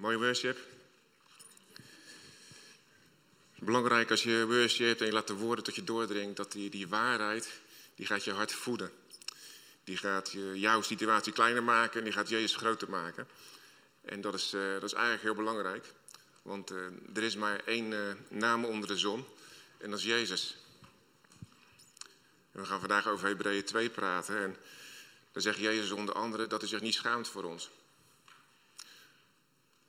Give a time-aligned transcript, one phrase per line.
[0.00, 0.58] Mooie worship.
[3.58, 6.88] Belangrijk als je worship en je laat de woorden tot je doordringt, dat die, die
[6.88, 7.60] waarheid,
[7.94, 8.90] die gaat je hart voeden.
[9.84, 13.28] Die gaat je, jouw situatie kleiner maken en die gaat Jezus groter maken.
[14.00, 15.92] En dat is, uh, dat is eigenlijk heel belangrijk.
[16.42, 19.24] Want uh, er is maar één uh, naam onder de zon
[19.78, 20.56] en dat is Jezus.
[22.50, 24.38] We gaan vandaag over Hebreeën 2 praten.
[24.38, 24.56] En
[25.32, 27.70] dan zegt Jezus onder andere dat hij zich niet schaamt voor ons.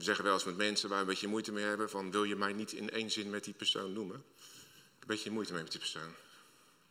[0.01, 2.23] We zeggen wel eens met mensen waar we een beetje moeite mee hebben: van wil
[2.23, 4.15] je mij niet in één zin met die persoon noemen?
[4.99, 6.13] Een beetje moeite mee met die persoon.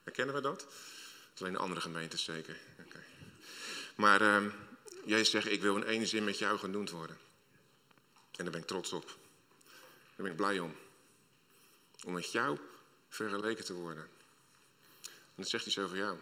[0.03, 0.67] Herkennen we dat?
[1.39, 2.57] Alleen in andere gemeentes zeker.
[2.87, 3.03] Okay.
[3.95, 4.53] Maar uh,
[5.05, 7.19] Jezus zegt: Ik wil in één zin met jou genoemd worden.
[8.37, 9.07] En daar ben ik trots op.
[9.07, 10.77] Daar ben ik blij om.
[12.05, 12.59] Om met jou
[13.09, 14.09] vergeleken te worden.
[15.05, 16.19] En dat zegt iets over jou.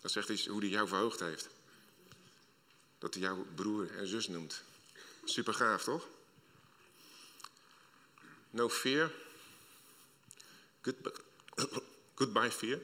[0.00, 1.48] Dat zegt iets hoe hij jou verhoogd heeft.
[2.98, 4.64] Dat hij jou broer en zus noemt.
[5.28, 6.06] Super gaaf, toch?
[8.50, 9.10] No fear.
[12.14, 12.80] Goodbye, fear.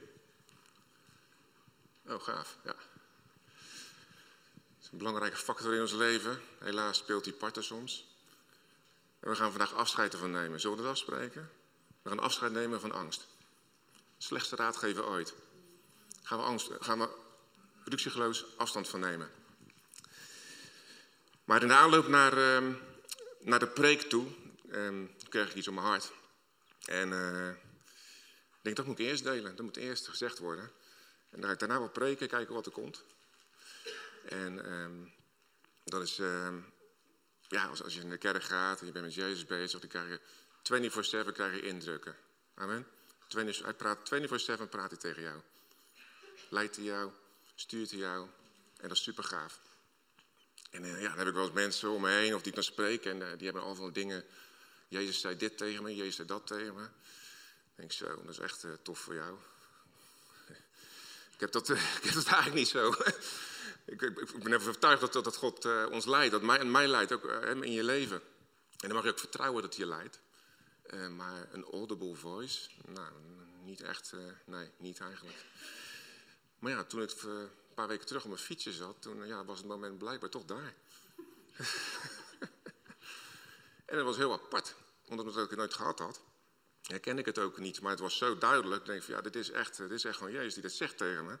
[2.07, 2.73] Oh, gaaf, ja.
[2.73, 2.77] Dat
[4.81, 6.41] is een belangrijke factor in ons leven.
[6.59, 8.07] Helaas speelt die parten soms.
[9.19, 10.59] En we gaan vandaag afscheid ervan nemen.
[10.59, 11.51] Zullen we dat afspreken?
[12.01, 13.27] We gaan afscheid nemen van angst.
[14.17, 15.33] Slechtste raadgever ooit.
[16.23, 17.09] Gaan we, angst, gaan we
[17.81, 19.31] productiegeloos afstand van nemen.
[21.43, 22.75] Maar in de aanloop naar, uh,
[23.39, 24.27] naar de preek toe
[24.65, 26.11] uh, kreeg ik iets op mijn hart.
[26.85, 29.55] En uh, ik denk, dat moet ik eerst delen.
[29.55, 30.71] Dat moet eerst gezegd worden.
[31.29, 33.03] En dan ga ik daarna wel preken, kijken wat er komt.
[34.25, 35.07] En ehm,
[35.83, 36.59] dat is, ehm,
[37.47, 39.89] ja, als, als je in de kerk gaat en je bent met Jezus bezig, dan
[39.89, 40.19] krijg je
[40.63, 42.15] 24-7 krijg je indrukken.
[42.53, 42.87] Amen.
[43.27, 45.41] Hij praat 24-7 praat hij tegen jou.
[46.49, 47.11] Leidt hij jou,
[47.55, 48.27] stuurt hij jou.
[48.77, 49.59] En dat is super gaaf.
[50.73, 52.55] En uh, ja, dan heb ik wel eens mensen om me heen of die ik
[52.55, 53.05] dan spreek.
[53.05, 54.25] En uh, die hebben allemaal dingen.
[54.87, 56.87] Jezus zei dit tegen me, Jezus zei dat tegen me.
[57.75, 59.37] Denk zo, dat is echt uh, tof voor jou.
[61.33, 62.89] ik, heb dat, ik heb dat eigenlijk niet zo.
[63.93, 66.31] ik, ik, ik, ben even overtuigd dat, dat, God ons leidt.
[66.31, 68.21] Dat mij, en mij leidt ook in je leven.
[68.79, 70.19] En dan mag je ook vertrouwen dat hij je leidt.
[71.11, 73.11] maar een audible voice, nou,
[73.63, 74.13] niet echt,
[74.45, 75.37] nee, niet eigenlijk.
[76.59, 77.11] Maar ja, toen ik
[77.73, 80.45] een paar weken terug op mijn fietsje zat, toen ja, was het moment blijkbaar toch
[80.45, 80.73] daar.
[83.85, 84.75] en dat was heel apart,
[85.05, 86.21] omdat ik het nooit gehad had.
[86.81, 88.81] Herken ik het ook niet, maar het was zo duidelijk.
[88.81, 90.97] Ik denk van ja, dit is echt, dit is echt gewoon Jezus die dat zegt
[90.97, 91.37] tegen me.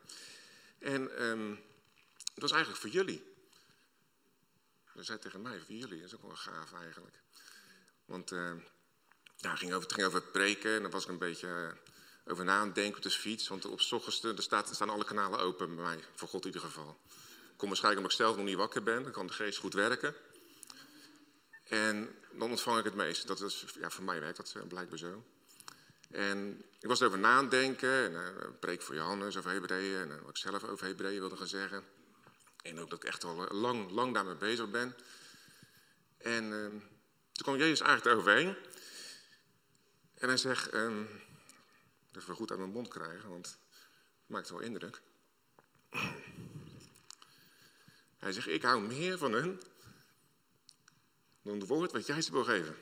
[0.79, 1.59] En um,
[2.33, 3.33] het was eigenlijk voor jullie.
[4.83, 5.97] Hij zei tegen mij, voor jullie.
[5.97, 7.15] Dat is ook wel gaaf eigenlijk.
[8.05, 8.51] Want uh,
[9.37, 11.77] ja, het, ging over, het ging over het preken en dan was ik een beetje...
[12.25, 13.47] Over na denken op de fiets.
[13.47, 16.61] Want op ochtends staat, er staan alle kanalen open bij mij, voor God in ieder
[16.61, 16.99] geval.
[17.51, 19.73] Ik kom waarschijnlijk omdat ik zelf nog niet wakker ben, dan kan de geest goed
[19.73, 20.15] werken.
[21.63, 23.27] En dan ontvang ik het meest.
[23.27, 25.23] Dat is, ja, voor mij werkt dat blijkbaar zo.
[26.11, 30.37] En ik was erover nadenken, en uh, preek voor Johannes over Hebreeën, en wat ik
[30.37, 31.83] zelf over Hebreeën wilde gaan zeggen.
[32.61, 34.95] En ook dat ik echt al lang, lang daarmee bezig ben.
[36.17, 36.67] En uh,
[37.31, 38.55] toen kwam Jezus eigenlijk overheen.
[40.13, 40.69] En hij zegt,
[42.13, 43.57] dat we goed uit mijn mond krijgen, want het
[44.25, 45.01] maakt wel indruk.
[48.17, 49.61] Hij zegt, ik hou meer van hun
[51.41, 52.75] dan het woord wat jij ze wil geven.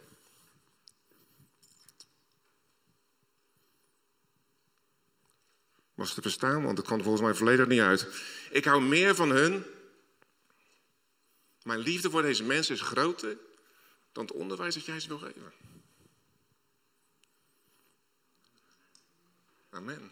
[5.94, 8.08] Was te verstaan, want het kwam volgens mij volledig niet uit.
[8.52, 9.66] Ik hou meer van hun.
[11.64, 13.38] Mijn liefde voor deze mensen is groter
[14.12, 15.54] dan het onderwijs dat jij ze wil geven.
[19.72, 20.12] Amen.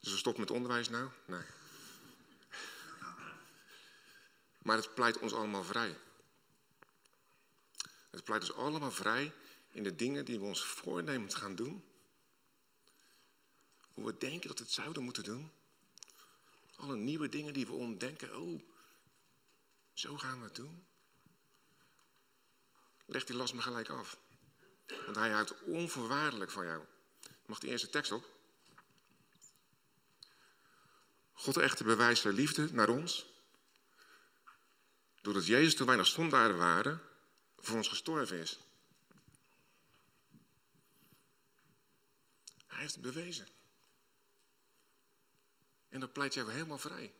[0.00, 1.10] Dus we stoppen met onderwijs nou?
[1.26, 1.42] Nee.
[4.58, 5.98] Maar het pleit ons allemaal vrij.
[8.10, 9.32] Het pleit ons allemaal vrij
[9.70, 11.84] in de dingen die we ons voornemen te gaan doen.
[13.94, 15.52] Hoe we denken dat we het zouden moeten doen.
[16.76, 18.40] Alle nieuwe dingen die we ontdenken.
[18.40, 18.60] Oh,
[19.92, 20.86] zo gaan we het doen.
[23.06, 24.18] Leg die last maar gelijk af.
[24.86, 26.84] Want hij houdt onvoorwaardelijk van jou.
[27.46, 28.32] Mag die eerste tekst op?
[31.32, 33.26] God echter bewijst zijn liefde naar ons.
[35.20, 37.00] Doordat Jezus toen wij nog zondaren waren,
[37.58, 38.58] voor ons gestorven is.
[42.66, 43.48] Hij heeft het bewezen.
[45.88, 47.12] En dat pleit jou helemaal vrij.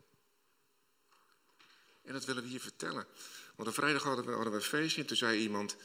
[2.03, 3.07] En dat willen we hier vertellen.
[3.55, 5.77] Want op vrijdag hadden we, hadden we een feestje en toen zei iemand...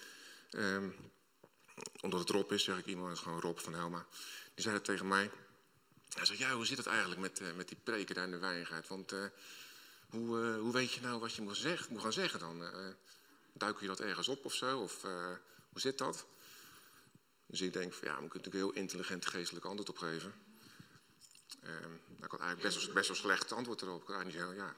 [0.52, 1.12] Um,
[2.02, 4.06] omdat het Rob is, zeg ik iemand, gewoon Rob van Helma.
[4.54, 5.32] Die zei het tegen mij.
[6.10, 8.38] Hij zei, ja, hoe zit het eigenlijk met, uh, met die preken daar in de
[8.38, 8.88] Wijngaard?
[8.88, 9.26] Want uh,
[10.10, 12.64] hoe, uh, hoe weet je nou wat je moet, zeg, moet gaan zeggen dan?
[13.54, 14.80] duik je dat ergens op of zo?
[14.80, 15.02] Of
[15.70, 16.26] hoe zit dat?
[17.46, 20.34] Dus ik denk van ja, moet ik natuurlijk een heel intelligent geestelijk antwoord op geven.
[21.64, 21.72] Uh,
[22.24, 24.02] ik had eigenlijk best wel, best wel slecht antwoord erop.
[24.02, 24.76] Ik had zeggen, ja,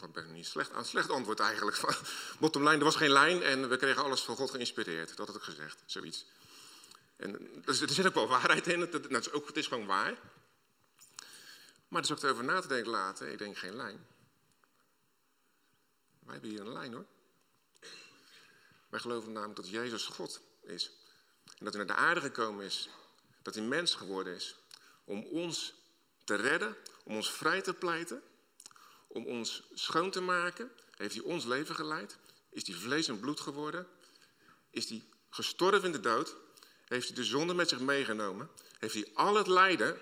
[0.00, 1.80] dat was best niet slecht, een slecht antwoord eigenlijk.
[2.40, 5.16] Bottom line, er was geen lijn en we kregen alles van God geïnspireerd.
[5.16, 6.26] Dat had ik gezegd, zoiets.
[7.16, 10.18] En er zit ook wel waarheid in, dat, is ook, het is gewoon waar.
[11.88, 14.06] Maar er is ook erover na te denken later, ik denk geen lijn.
[16.18, 17.06] Wij hebben hier een lijn hoor.
[18.88, 20.90] Wij geloven namelijk dat Jezus God is.
[21.58, 22.88] En dat hij naar de aarde gekomen is.
[23.42, 24.56] Dat hij mens geworden is.
[25.04, 25.74] Om ons
[26.24, 28.22] te redden, om ons vrij te pleiten,
[29.14, 30.70] om ons schoon te maken.
[30.96, 32.18] Heeft hij ons leven geleid?
[32.50, 33.86] Is hij vlees en bloed geworden?
[34.70, 36.36] Is hij gestorven in de dood?
[36.84, 38.50] Heeft hij de zonde met zich meegenomen?
[38.78, 40.00] Heeft hij al het lijden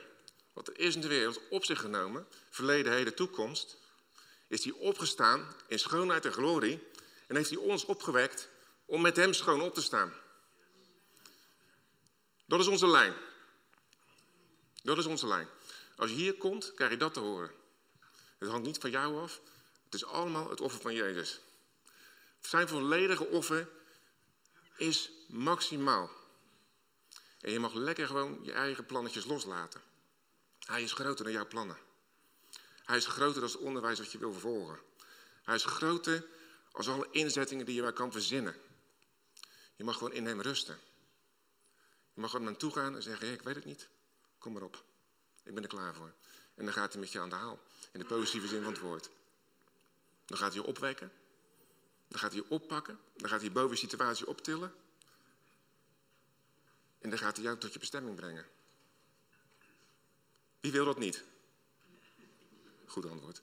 [0.52, 2.26] wat er is in de wereld op zich genomen?
[2.50, 3.76] Verleden, heden, toekomst.
[4.48, 6.82] Is hij opgestaan in schoonheid en glorie?
[7.26, 8.48] En heeft hij ons opgewekt
[8.84, 10.12] om met hem schoon op te staan?
[12.46, 13.14] Dat is onze lijn.
[14.82, 15.48] Dat is onze lijn.
[15.96, 17.61] Als je hier komt, krijg je dat te horen.
[18.42, 19.40] Het hangt niet van jou af.
[19.84, 21.40] Het is allemaal het offer van Jezus.
[22.40, 23.68] Zijn volledige offer
[24.76, 26.10] is maximaal.
[27.40, 29.80] En je mag lekker gewoon je eigen plannetjes loslaten.
[30.58, 31.76] Hij is groter dan jouw plannen.
[32.84, 34.80] Hij is groter dan het onderwijs wat je wil vervolgen.
[35.42, 36.26] Hij is groter
[36.72, 38.56] als alle inzettingen die je maar kan verzinnen.
[39.76, 40.78] Je mag gewoon in hem rusten.
[42.14, 43.88] Je mag er naartoe gaan en zeggen, ik weet het niet.
[44.38, 44.84] Kom maar op.
[45.42, 46.14] Ik ben er klaar voor.
[46.54, 47.58] En dan gaat hij met je aan de haal.
[47.92, 49.10] In de positieve zin van het woord.
[50.26, 51.12] Dan gaat hij je opwekken.
[52.08, 52.98] Dan gaat hij je oppakken.
[53.16, 54.74] Dan gaat hij boven je situatie optillen.
[56.98, 58.46] En dan gaat hij jou tot je bestemming brengen.
[60.60, 61.24] Wie wil dat niet?
[62.86, 63.42] Goed antwoord.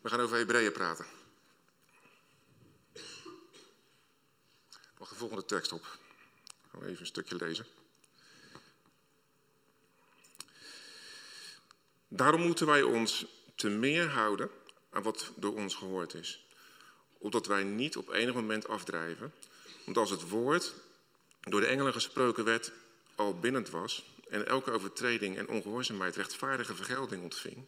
[0.00, 1.06] We gaan over Hebreeën praten.
[4.96, 5.98] Wacht de volgende tekst op.
[6.70, 7.66] Gaan we even een stukje lezen.
[12.08, 14.50] Daarom moeten wij ons te meer houden
[14.90, 16.46] aan wat door ons gehoord is.
[17.18, 19.32] Opdat wij niet op enig moment afdrijven.
[19.84, 20.74] Want als het woord
[21.40, 22.72] door de engelen gesproken werd
[23.14, 27.66] al binnend was en elke overtreding en ongehoorzaamheid rechtvaardige vergelding ontving,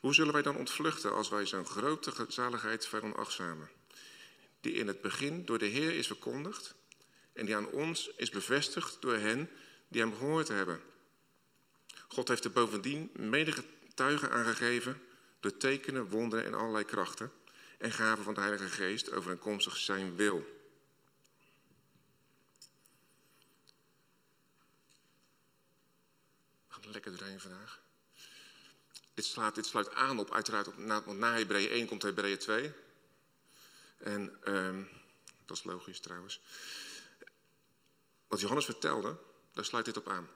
[0.00, 3.70] hoe zullen wij dan ontvluchten als wij zo'n grote zaligheid veronachtzamen,
[4.60, 6.74] die in het begin door de Heer is verkondigd
[7.32, 9.50] en die aan ons is bevestigd door hen
[9.88, 10.80] die hem gehoord hebben?
[12.16, 15.02] God heeft er bovendien menige getuigen aangegeven
[15.40, 17.32] door tekenen, wonderen en allerlei krachten
[17.78, 20.46] en gaven van de Heilige Geest overeenkomstig zijn wil.
[26.68, 27.80] Er lekker doorheen vandaag.
[29.14, 32.72] Dit, slaat, dit sluit aan op, uiteraard, na, want na Hebreeën 1 komt Hebreeën 2.
[33.98, 34.78] En uh,
[35.44, 36.40] dat is logisch trouwens.
[38.26, 39.16] Wat Johannes vertelde,
[39.52, 40.28] daar sluit dit op aan.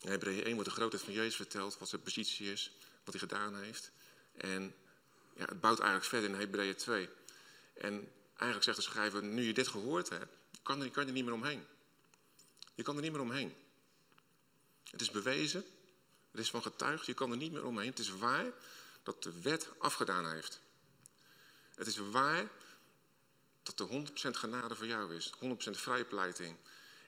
[0.00, 2.72] In Hebreeën 1 wordt de grootheid van Jezus verteld, wat zijn positie is,
[3.04, 3.90] wat hij gedaan heeft.
[4.36, 4.74] En
[5.34, 7.08] ja, het bouwt eigenlijk verder in Hebreeën 2.
[7.74, 10.32] En eigenlijk zegt de schrijver, nu je dit gehoord hebt,
[10.62, 11.64] kan je, kan er niet meer omheen.
[12.74, 13.54] Je kan er niet meer omheen.
[14.90, 15.64] Het is bewezen,
[16.30, 17.88] het is van getuigd, je kan er niet meer omheen.
[17.88, 18.52] Het is waar
[19.02, 20.60] dat de wet afgedaan heeft.
[21.74, 22.48] Het is waar
[23.62, 25.38] dat er 100% genade voor jou is, 100%
[25.70, 26.56] vrijpleiting.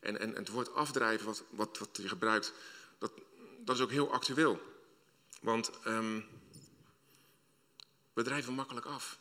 [0.00, 2.52] En, en, en het woord afdrijven wat, wat, wat je gebruikt,
[3.68, 4.60] dat, is ook heel actueel.
[5.40, 6.24] Want um,
[8.12, 9.18] we drijven makkelijk af.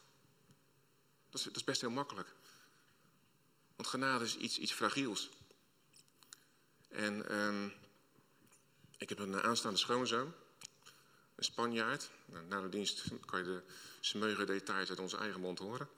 [1.29, 2.35] Dat is, dat is, best heel makkelijk.
[3.75, 5.29] Want genade is iets, iets fragiels.
[6.89, 7.73] En um,
[8.97, 10.33] ik heb een aanstaande schoonzoon,
[11.35, 12.09] een Spanjaard.
[12.25, 13.63] Nou, na de dienst kan je de
[13.99, 15.89] smeuige details uit onze eigen mond horen.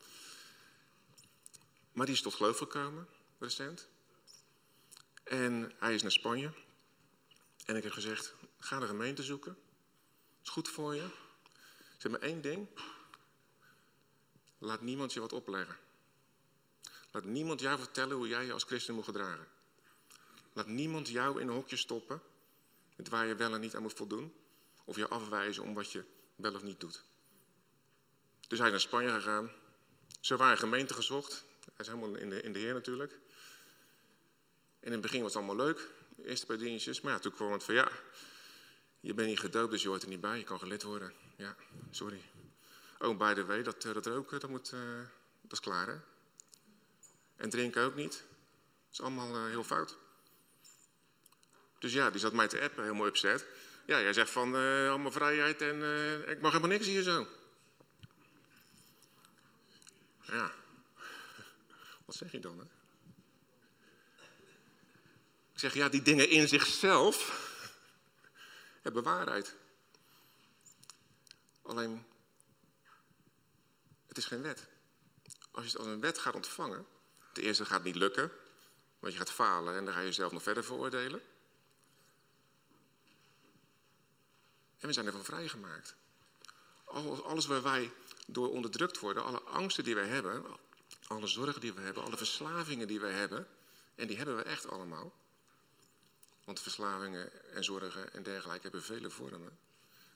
[1.91, 3.07] Maar die is tot geloof gekomen,
[3.39, 3.87] recent.
[5.23, 6.51] En hij is naar Spanje.
[7.65, 9.57] En ik heb gezegd, ga de gemeente zoeken.
[10.43, 11.07] Is goed voor je.
[11.97, 12.67] Zeg maar één ding.
[14.57, 15.77] Laat niemand je wat opleggen.
[17.11, 19.47] Laat niemand jou vertellen hoe jij je als christen moet gedragen.
[20.53, 22.21] Laat niemand jou in een hokje stoppen
[22.95, 24.33] met waar je wel en niet aan moet voldoen.
[24.83, 26.03] Of je afwijzen om wat je
[26.35, 27.03] wel of niet doet.
[28.47, 29.51] Dus hij naar Spanje gegaan.
[30.19, 31.43] Zo waren gemeente gezocht.
[31.59, 33.11] Hij is helemaal in de, in de Heer natuurlijk.
[34.79, 35.89] En in het begin was het allemaal leuk
[36.25, 37.01] eerste paar dingetjes.
[37.01, 37.91] Maar ja, toen kwam het van ja,
[38.99, 40.37] je bent niet gedoopt, dus je hoort er niet bij.
[40.37, 41.13] Je kan gelid worden.
[41.35, 41.55] Ja,
[41.91, 42.21] sorry.
[42.99, 44.79] Oh, by the way, dat, eh, dat roken, dat, moet, uh,
[45.41, 45.97] dat is klaar, hè?
[47.35, 48.11] En drinken ook niet.
[48.11, 49.97] Dat is allemaal uh, heel fout.
[51.79, 53.45] Dus ja, die zat mij te appen, helemaal upset.
[53.85, 55.75] Ja, jij zegt van allemaal vrijheid en
[56.27, 57.27] ik mag helemaal niks hier zo.
[60.21, 60.51] Ja.
[62.05, 62.57] Wat zeg je dan?
[62.57, 62.63] Hè?
[65.53, 67.48] Ik zeg, ja, die dingen in zichzelf
[68.81, 69.55] hebben waarheid.
[71.61, 72.05] Alleen,
[74.07, 74.67] het is geen wet.
[75.51, 76.85] Als je het als een wet gaat ontvangen,
[77.33, 78.31] de eerste gaat niet lukken,
[78.99, 81.21] want je gaat falen en dan ga je jezelf nog verder veroordelen.
[84.77, 85.95] En we zijn ervan vrijgemaakt.
[87.23, 87.91] Alles waar wij
[88.27, 90.45] door onderdrukt worden, alle angsten die wij hebben,
[91.07, 93.47] alle zorgen die we hebben, alle verslavingen die we hebben,
[93.95, 95.13] en die hebben we echt allemaal.
[96.49, 99.59] Want verslavingen en zorgen en dergelijke hebben vele vormen.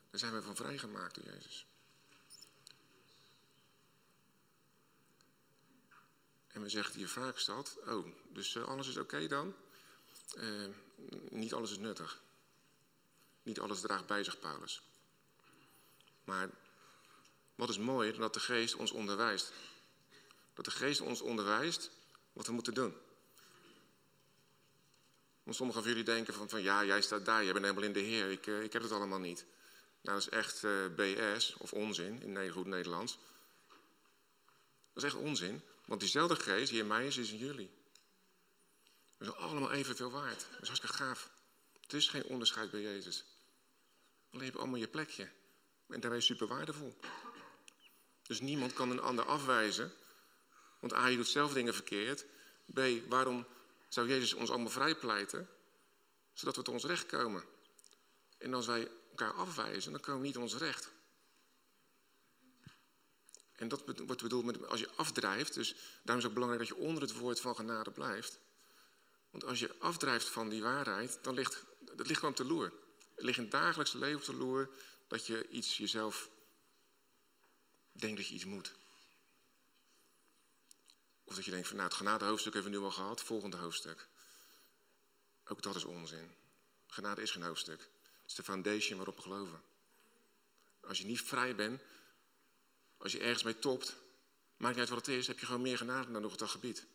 [0.09, 1.65] Daar zijn we van vrijgemaakt door Jezus.
[6.47, 9.55] En we zeggen hier vaak stad, oh, dus eh, alles is oké dan?
[10.37, 10.69] Uh,
[11.29, 12.21] niet alles is nuttig.
[13.43, 14.81] Niet alles draagt bij zich, Paulus.
[16.23, 16.49] Maar
[17.55, 19.53] wat is mooier dan dat de geest ons onderwijst?
[20.53, 21.89] Dat de geest ons onderwijst
[22.31, 22.95] wat we moeten doen.
[25.43, 27.93] Want sommigen van jullie denken van, van ja, jij staat daar, jij bent helemaal in
[27.93, 29.45] de Heer, ik, uh, ik heb het allemaal niet.
[30.01, 33.19] Nou, dat is echt uh, BS, of onzin, in goed Nederlands.
[34.93, 37.71] Dat is echt onzin, want diezelfde geest die in mij is, is in jullie.
[39.17, 40.47] We zijn allemaal evenveel waard.
[40.51, 41.29] Dat is hartstikke gaaf.
[41.81, 43.25] Het is geen onderscheid bij Jezus.
[44.31, 45.29] Alleen heb je allemaal je plekje.
[45.87, 46.97] En daarbij is super waardevol.
[48.21, 49.91] Dus niemand kan een ander afwijzen.
[50.79, 52.25] Want A, je doet zelf dingen verkeerd.
[52.73, 53.45] B, waarom
[53.93, 55.49] zou Jezus ons allemaal vrijpleiten?
[56.33, 57.43] Zodat we tot ons recht komen.
[58.37, 60.91] En als wij elkaar afwijzen, dan komen we niet tot ons recht.
[63.55, 65.53] En dat wordt bedoeld met als je afdrijft.
[65.53, 68.39] Dus daarom is het belangrijk dat je onder het woord van genade blijft.
[69.29, 71.63] Want als je afdrijft van die waarheid, dan ligt
[71.97, 72.73] het ligt gewoon te loer.
[73.15, 74.69] Het ligt in het dagelijks leven de loer
[75.07, 76.29] dat je iets jezelf
[77.91, 78.73] denkt dat je iets moet.
[81.23, 84.07] Of dat je denkt van nou het genade-hoofdstuk hebben we nu al gehad, volgende hoofdstuk.
[85.45, 86.35] Ook dat is onzin.
[86.87, 87.79] Genade is geen hoofdstuk.
[87.79, 89.61] Het is de foundation waarop we geloven.
[90.81, 91.81] Als je niet vrij bent,
[92.97, 93.95] als je ergens mee topt,
[94.57, 96.85] maakt niet uit wat het is, heb je gewoon meer genade dan nog dat gebied.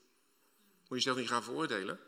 [0.89, 2.01] Moet je jezelf niet gaan veroordelen.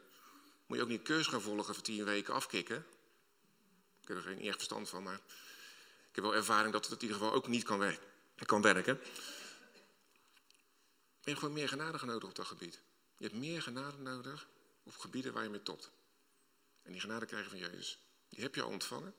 [0.67, 2.87] Moet je ook niet cursus gaan volgen voor tien weken afkicken.
[4.01, 5.21] Ik heb er geen echt verstand van, maar
[6.09, 8.07] ik heb wel ervaring dat het in ieder geval ook niet kan, werken.
[8.47, 9.01] Kan werken.
[11.21, 12.81] Je hebt gewoon meer genade nodig op dat gebied.
[13.17, 14.49] Je hebt meer genade nodig
[14.83, 15.91] op gebieden waar je mee topt.
[16.83, 17.99] En die genade krijgen van Jezus.
[18.29, 19.15] Die heb je al ontvangen.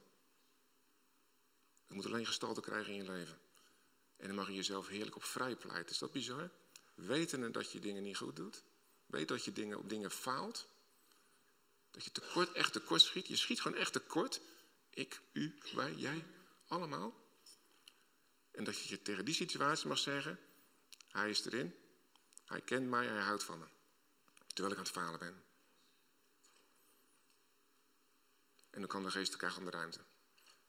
[1.88, 3.40] Je moet alleen gestalte krijgen in je leven.
[4.18, 5.92] En dan mag je jezelf heerlijk op vrij pleiten.
[5.92, 6.52] Is dat bizar?
[6.94, 8.64] Wetende dat je dingen niet goed doet.
[9.06, 10.68] Weet dat je dingen, op dingen faalt.
[11.92, 13.28] Dat je tekort, echt tekort schiet.
[13.28, 14.42] Je schiet gewoon echt tekort.
[14.90, 16.26] Ik, u, wij, jij,
[16.68, 17.14] allemaal.
[18.52, 20.40] En dat je je tegen die situatie mag zeggen:
[21.08, 21.76] Hij is erin.
[22.52, 23.66] Hij kent mij, hij houdt van me.
[24.48, 25.44] Terwijl ik aan het falen ben.
[28.70, 30.00] En dan kan de geest elkaar de ruimte.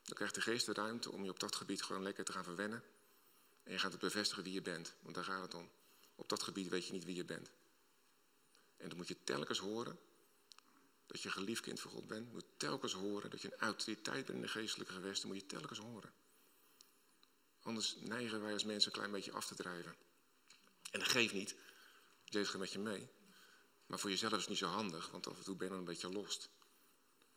[0.03, 2.45] Dan krijgt de geest de ruimte om je op dat gebied gewoon lekker te gaan
[2.45, 2.83] verwennen.
[3.63, 4.95] En je gaat het bevestigen wie je bent.
[5.01, 5.71] Want daar gaat het om.
[6.15, 7.51] Op dat gebied weet je niet wie je bent.
[8.77, 9.99] En dan moet je telkens horen
[11.07, 12.33] dat je geliefd kind van God bent.
[12.33, 15.29] Moet telkens horen dat je een autoriteit bent in de geestelijke gewesten.
[15.29, 16.13] moet je telkens horen.
[17.63, 19.97] Anders neigen wij als mensen een klein beetje af te drijven.
[20.91, 21.55] En dat geeft niet.
[22.33, 23.11] Jezus gaat met je mee.
[23.87, 25.81] Maar voor jezelf is het niet zo handig, want af en toe ben je dan
[25.81, 26.51] een beetje lost.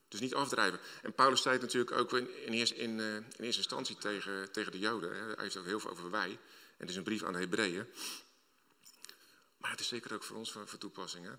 [0.08, 0.80] Dus niet afdrijven.
[1.02, 4.72] En Paulus zei het natuurlijk ook in, in, in, uh, in eerste instantie tegen, tegen
[4.72, 5.16] de Joden.
[5.16, 5.26] Hè.
[5.26, 6.30] Hij heeft ook heel veel over wij.
[6.32, 6.40] En
[6.78, 7.88] het is een brief aan de Hebreeën.
[9.58, 11.26] Maar het is zeker ook voor ons van, van toepassing.
[11.26, 11.34] Hè?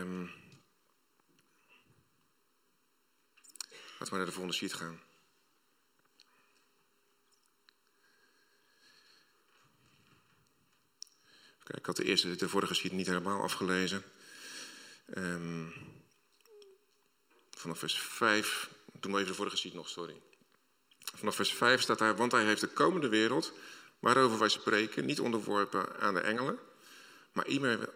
[0.00, 0.30] Um,
[3.98, 5.00] laten we naar de volgende sheet gaan.
[11.76, 14.02] Ik had de, eerste, de vorige sheet niet helemaal afgelezen.
[15.16, 15.72] Um,
[17.50, 20.20] vanaf vers 5, doen we even de vorige sheet nog, sorry.
[21.14, 23.52] Vanaf vers 5 staat daar, want hij heeft de komende wereld,
[23.98, 26.58] waarover wij spreken, niet onderworpen aan de engelen.
[27.32, 27.46] Maar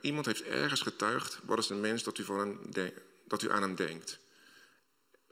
[0.00, 2.59] iemand heeft ergens getuigd, wat is de mens dat u, van
[3.25, 4.19] dat u aan hem denkt.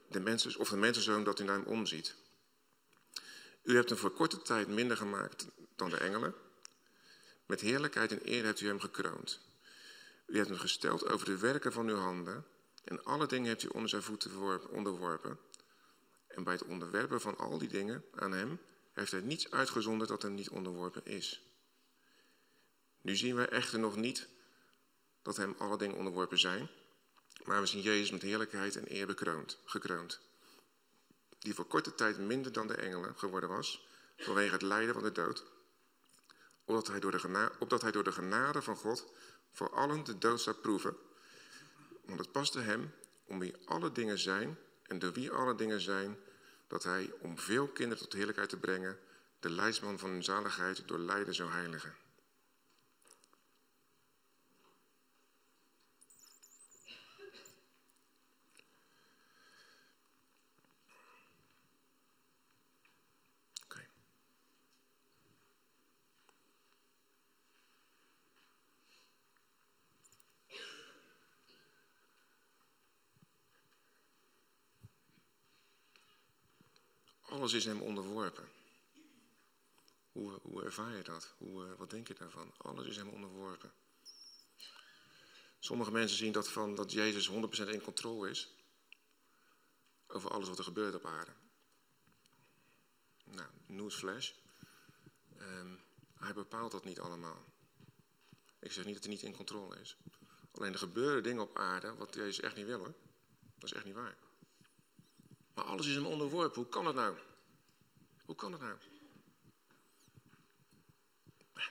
[0.09, 2.15] De mensen, of de mensenzoon dat u naar hem omziet.
[3.63, 5.47] U hebt hem voor korte tijd minder gemaakt
[5.77, 6.35] dan de engelen.
[7.53, 9.41] Met heerlijkheid en eer hebt u hem gekroond.
[10.27, 12.47] U hebt hem gesteld over de werken van uw handen.
[12.85, 15.39] En alle dingen hebt u onder zijn voeten onderworpen.
[16.29, 18.61] En bij het onderwerpen van al die dingen aan hem
[18.93, 21.43] heeft hij niets uitgezonderd dat hem niet onderworpen is.
[23.01, 24.29] Nu zien wij echter nog niet
[25.23, 26.69] dat hem alle dingen onderworpen zijn,
[27.45, 30.21] maar we zien Jezus met heerlijkheid en eer bekroond, gekroond.
[31.39, 35.13] Die voor korte tijd minder dan de engelen geworden was, vanwege het lijden van de
[35.13, 35.45] dood
[36.64, 39.12] opdat hij, door de genade, opdat hij door de genade van God
[39.52, 40.97] voor allen de dood zou proeven.
[42.04, 42.92] Want het paste hem,
[43.25, 46.19] om wie alle dingen zijn en door wie alle dingen zijn,
[46.66, 48.99] dat hij, om veel kinderen tot heerlijkheid te brengen,
[49.40, 51.95] de leidsman van hun zaligheid door lijden zou heiligen.
[77.43, 78.49] Alles is hem onderworpen.
[80.13, 81.35] Hoe, hoe ervaar je dat?
[81.39, 82.53] Hoe, eh, wat denk je daarvan?
[82.57, 83.73] Alles is hem onderworpen.
[85.59, 88.55] Sommige mensen zien dat van dat Jezus 100% in controle is
[90.07, 91.31] over alles wat er gebeurt op aarde.
[93.25, 94.33] Nou, newsflash.
[95.41, 95.81] Um,
[96.15, 97.45] hij bepaalt dat niet allemaal.
[98.59, 99.97] Ik zeg niet dat hij niet in controle is.
[100.51, 102.95] Alleen er gebeuren dingen op aarde wat Jezus echt niet wil hoor.
[103.55, 104.17] Dat is echt niet waar.
[105.55, 106.63] Maar alles is hem onderworpen.
[106.63, 107.17] Hoe kan dat nou?
[108.33, 108.77] Hoe kan nou?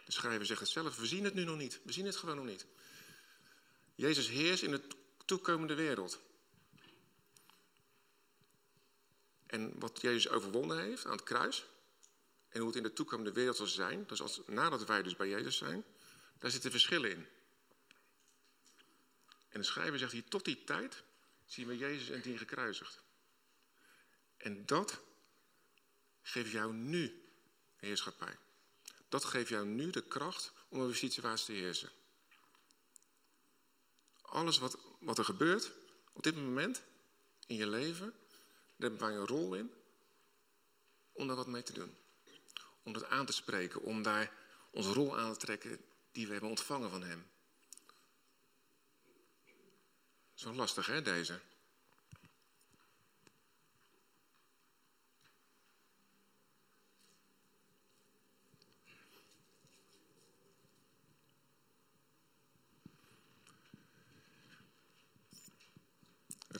[0.06, 1.82] De schrijver zegt het zelf, we zien het nu nog niet.
[1.84, 2.65] We zien het gewoon nog niet.
[3.96, 4.82] Jezus heerst in de
[5.25, 6.20] toekomende wereld.
[9.46, 11.65] En wat Jezus overwonnen heeft aan het kruis,
[12.50, 15.30] en hoe het in de toekomende wereld zal zijn, dus als, nadat wij dus bij
[15.30, 15.84] Jezus zijn,
[16.39, 17.27] daar zitten verschillen in.
[19.50, 21.03] En de schrijver zegt hier, tot die tijd
[21.46, 23.03] zien we Jezus en die gekruisigd.
[24.38, 25.01] En dat
[26.22, 27.24] geeft jou nu
[27.75, 28.38] heerschappij.
[29.10, 31.90] Dat geeft jou nu de kracht om over situatie te heersen.
[34.22, 35.72] Alles wat, wat er gebeurt
[36.13, 36.82] op dit moment
[37.48, 38.13] in je leven,
[38.75, 39.74] daar hebben wij een rol in
[41.12, 41.98] om daar wat mee te doen.
[42.84, 44.34] Om dat aan te spreken, om daar
[44.72, 47.30] onze rol aan te trekken die we hebben ontvangen van Hem.
[50.34, 51.39] Zo lastig hè, deze.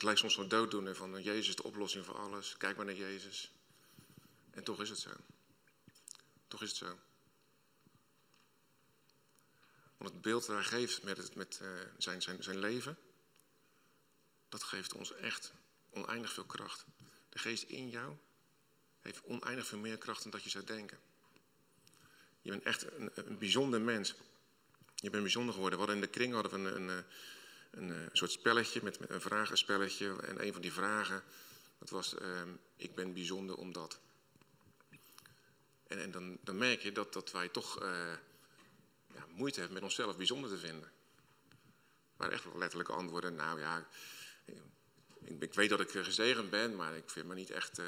[0.02, 2.56] Het lijkt soms zo dooddoener van eh, Jezus de oplossing voor alles.
[2.56, 3.52] Kijk maar naar Jezus.
[4.50, 5.10] En toch is het zo.
[6.48, 6.98] Toch is het zo.
[9.96, 12.98] Want het beeld dat hij geeft met, met uh, zijn, zijn, zijn leven,
[14.48, 15.52] dat geeft ons echt
[15.90, 16.84] oneindig veel kracht.
[17.28, 18.16] De geest in jou
[19.00, 20.98] heeft oneindig veel meer kracht dan dat je zou denken.
[22.40, 24.14] Je bent echt een, een bijzonder mens.
[24.94, 25.78] Je bent bijzonder geworden.
[25.78, 27.04] We hadden in de kring hadden we een, een, eh,
[27.72, 30.16] een, een soort spelletje met, een vragenspelletje.
[30.22, 31.22] En een van die vragen,
[31.78, 32.42] dat was, uh,
[32.76, 33.98] ik ben bijzonder omdat.
[35.86, 38.12] En, en dan, dan, merk je dat, dat wij toch uh,
[39.14, 40.90] ja, moeite hebben met onszelf bijzonder te vinden.
[42.16, 43.86] Maar echt wel letterlijke antwoorden, nou ja,
[45.24, 47.80] ik, ik, weet dat ik gezegend ben, maar ik vind me niet echt,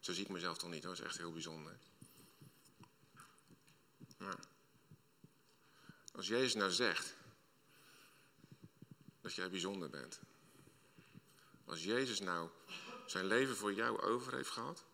[0.00, 1.76] zo zie ik mezelf toch niet, dat is echt heel bijzonder.
[6.14, 7.14] Als Jezus nou zegt,
[9.24, 10.20] dat jij bijzonder bent.
[11.64, 12.48] Als Jezus nou
[13.06, 14.84] zijn leven voor jou over heeft gehad.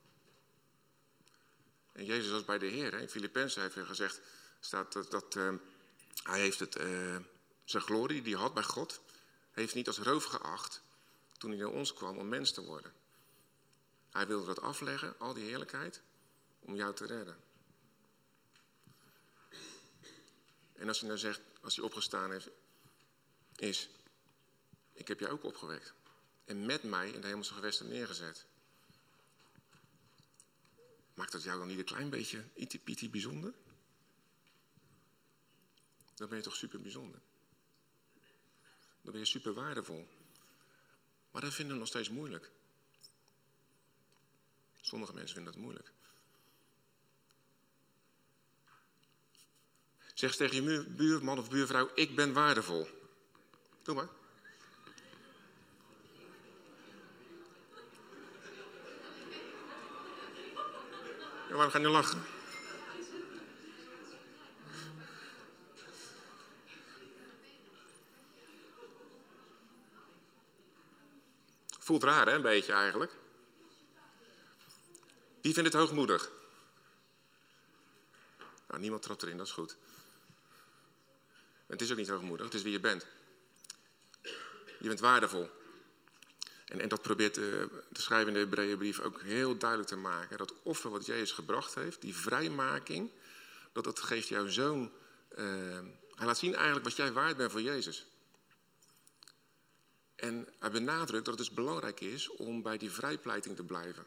[1.92, 2.94] En Jezus was bij de Heer.
[2.94, 4.20] In Filippenzen heeft hij gezegd
[4.60, 5.54] staat dat, dat uh,
[6.22, 7.16] hij heeft het, uh,
[7.64, 9.00] zijn glorie die hij had bij God,
[9.50, 10.82] heeft niet als roof geacht
[11.38, 12.92] toen hij naar ons kwam om mens te worden.
[14.10, 16.02] Hij wilde dat afleggen, al die heerlijkheid,
[16.60, 17.36] om jou te redden.
[20.72, 22.48] En als hij nou zegt, als hij opgestaan heeft,
[23.56, 23.88] is,
[25.00, 25.92] ik heb jou ook opgewekt.
[26.44, 28.46] En met mij in de hemelse gewesten neergezet.
[31.14, 33.54] Maakt dat jou dan niet een klein beetje iti bijzonder?
[36.14, 37.20] Dan ben je toch super bijzonder.
[39.02, 40.08] Dan ben je super waardevol.
[41.30, 42.50] Maar dat vinden we nog steeds moeilijk.
[44.80, 45.92] Sommige mensen vinden dat moeilijk.
[50.14, 52.88] Zeg tegen je buurman of buurvrouw, ik ben waardevol.
[53.82, 54.18] Doe maar.
[61.50, 62.22] Ja, waarom ga je lachen?
[71.78, 73.12] Voelt raar, hè, een beetje eigenlijk.
[75.40, 76.30] Wie vindt het hoogmoedig?
[78.68, 79.76] Nou, niemand trapt erin, dat is goed.
[81.66, 83.06] het is ook niet hoogmoedig, het is wie je bent.
[84.78, 85.50] Je bent waardevol.
[86.70, 90.38] En, en dat probeert de, de schrijver in de Hebreeënbrief ook heel duidelijk te maken.
[90.38, 93.10] Dat offer wat Jezus gebracht heeft, die vrijmaking,
[93.72, 94.92] dat, dat geeft jou zo'n...
[95.28, 95.44] eh,
[96.14, 98.06] hij laat zien eigenlijk wat jij waard bent voor Jezus.
[100.16, 104.06] En hij benadrukt dat het dus belangrijk is om bij die vrijpleiting te blijven.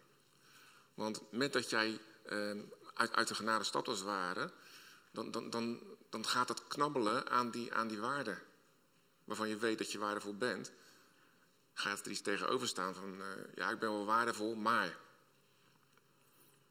[0.94, 2.58] Want met dat jij eh,
[2.94, 4.52] uit, uit de genade stapt als ware,
[5.12, 8.38] dan, dan, dan, dan gaat dat knabbelen aan die, aan die waarde.
[9.24, 10.72] Waarvan je weet dat je waardevol bent.
[11.74, 14.98] Gaat er iets tegenover staan van, eh, ja ik ben wel waardevol, maar.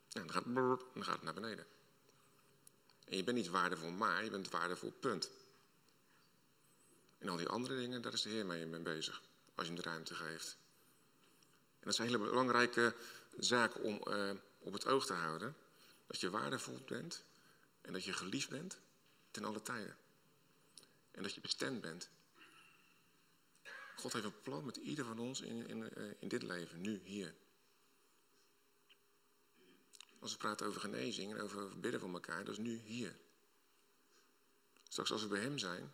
[0.08, 0.44] Ja, dan, gaat,
[0.94, 1.66] gaat het naar beneden.
[3.04, 5.30] En je bent niet waardevol, maar je bent waardevol, punt.
[7.18, 9.22] En al die andere dingen, daar is de Heer mee mee bezig.
[9.54, 10.56] Als je hem de ruimte geeft.
[11.78, 12.94] En dat een hele belangrijke
[13.38, 15.56] zaak om eh, op het oog te houden.
[16.06, 17.24] Dat je waardevol bent
[17.80, 18.78] en dat je geliefd bent
[19.30, 19.96] ten alle tijden.
[21.10, 22.10] En dat je bestemd bent.
[23.96, 27.00] God heeft een plan met ieder van ons in, in, eh, in dit leven, nu,
[27.04, 27.34] hier.
[30.18, 33.16] Als we praten over genezing en over bidden voor elkaar, dat is nu, hier.
[34.88, 35.92] Straks als we bij hem zijn,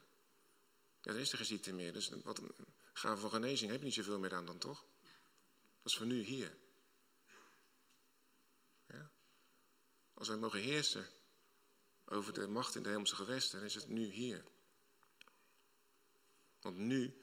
[1.01, 1.93] dan is er geen ziekte meer.
[1.93, 2.41] Dus wat
[2.93, 4.85] gaan van genezing heb je niet zoveel meer aan dan toch?
[5.83, 6.57] Dat is voor nu, hier.
[8.87, 9.11] Ja?
[10.15, 11.07] Als wij mogen heersen
[12.05, 14.45] over de macht in de hemelse gewesten, dan is het nu hier.
[16.61, 17.15] Want nu,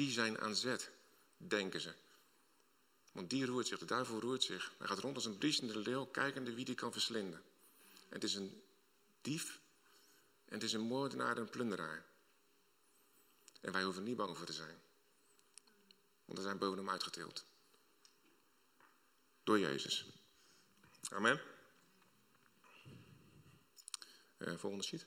[0.00, 0.90] die zijn aan zet,
[1.36, 1.94] denken ze.
[3.12, 4.72] Want die roert zich, de duivel roert zich.
[4.78, 7.42] Hij gaat rond als een briesende leeuw, kijkende wie die kan verslinden.
[8.08, 8.62] En het is een
[9.20, 9.60] dief,
[10.44, 12.04] en het is een moordenaar en een plunderaar.
[13.60, 14.78] En wij hoeven niet bang voor te zijn.
[16.24, 17.44] Want we zijn boven hem uitgetild.
[19.44, 20.06] Door Jezus.
[21.10, 21.40] Amen.
[24.38, 25.06] Uh, volgende sheet.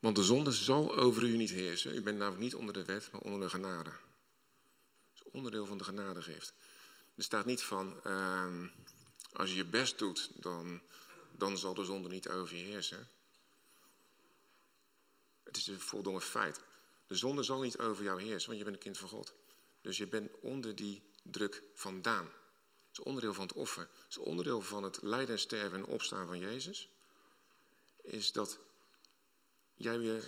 [0.00, 1.94] Want de zonde zal over u niet heersen.
[1.94, 3.90] U bent namelijk niet onder de wet, maar onder de genade.
[3.90, 4.00] Dat
[5.14, 6.54] is onderdeel van de genadegift.
[7.14, 8.64] Er staat niet van, uh,
[9.32, 10.80] als je je best doet, dan,
[11.32, 13.08] dan zal de zonde niet over je heersen.
[15.42, 16.60] Het is een voldongen feit.
[17.06, 19.34] De zonde zal niet over jou heersen, want je bent een kind van God.
[19.80, 22.24] Dus je bent onder die druk vandaan.
[22.24, 23.82] Het is onderdeel van het offer.
[23.82, 26.88] Het is onderdeel van het lijden en sterven en opstaan van Jezus.
[28.02, 28.58] Is dat
[29.80, 30.24] jij weer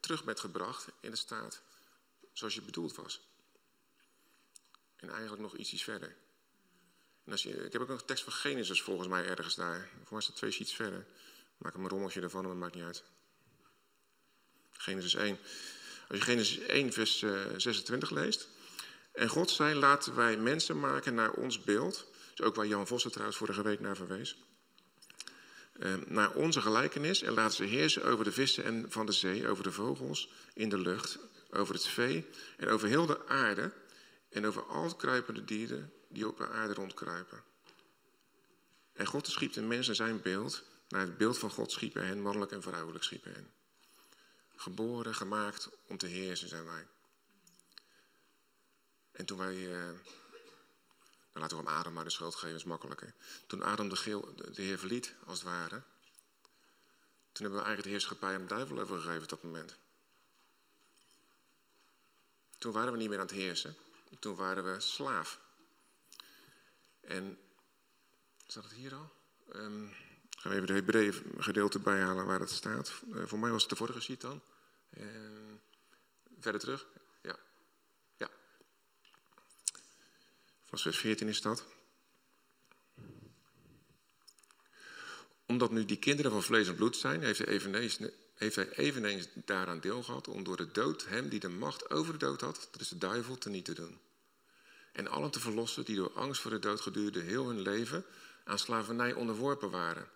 [0.00, 1.62] terug bent gebracht in de staat
[2.32, 3.20] zoals je bedoeld was.
[4.96, 6.16] En eigenlijk nog iets verder.
[7.24, 9.88] En als je, ik heb ook een tekst van Genesis volgens mij ergens daar.
[10.02, 11.06] Voor mij staat twee sheets verder.
[11.56, 13.02] Maak een rommeltje ervan, maar dat maakt niet uit.
[14.72, 15.38] Genesis 1.
[16.08, 17.18] Als je Genesis 1 vers
[17.56, 18.48] 26 eh, leest.
[19.12, 21.94] En God zei, laten wij mensen maken naar ons beeld.
[21.94, 24.36] Dat is ook waar Jan Vossen trouwens vorige week naar verwees.
[25.78, 29.48] Uh, naar onze gelijkenis en laten ze heersen over de vissen en van de zee,
[29.48, 31.18] over de vogels in de lucht,
[31.50, 33.72] over het vee en over heel de aarde
[34.28, 37.42] en over al kruipende dieren die op de aarde rondkruipen.
[38.92, 42.06] En God schiep de mens in zijn beeld, naar het beeld van God schiep hij
[42.06, 43.50] hen, mannelijk en vrouwelijk schiep hen.
[44.56, 46.86] Geboren, gemaakt om te heersen zijn wij.
[49.12, 49.88] En toen wij, uh,
[51.32, 53.14] dan laten we hem Adam maar de schuld geven, is makkelijker.
[53.46, 55.82] Toen Adam de, geel, de Heer verliet, als het ware,
[57.32, 59.76] toen hebben we eigenlijk de heerschappij aan de duivel overgegeven op dat moment.
[62.58, 63.76] Toen waren we niet meer aan het heersen,
[64.18, 65.40] toen waren we slaaf.
[67.00, 67.38] En,
[68.46, 69.12] staat het hier al?
[69.54, 69.94] Um,
[70.38, 72.92] gaan we even de Hebreeën gedeelte bijhalen waar het staat.
[73.08, 74.42] Uh, voor mij was het de vorige sheet dan.
[74.90, 75.06] Uh,
[76.40, 76.86] verder terug.
[77.22, 77.36] Ja.
[78.16, 78.30] Ja.
[80.72, 81.64] Van vers 14 is dat.
[85.46, 87.98] Omdat nu die kinderen van vlees en bloed zijn, heeft hij eveneens,
[88.34, 92.12] heeft hij eveneens daaraan deel gehad om door de dood hem die de macht over
[92.12, 94.00] de dood had, dat is de duivel, te niet te doen.
[94.92, 98.04] En allen te verlossen die door angst voor de dood gedurende heel hun leven
[98.44, 100.08] aan slavernij onderworpen waren.